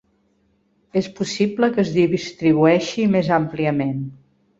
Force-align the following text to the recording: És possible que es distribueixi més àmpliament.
És 1.01 1.09
possible 1.19 1.69
que 1.75 1.79
es 1.83 1.91
distribueixi 1.97 3.05
més 3.17 3.29
àmpliament. 3.39 4.01